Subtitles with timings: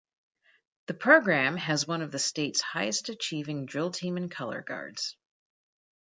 [0.87, 5.15] The program hase one of the state's highest achieving drill team and color guards.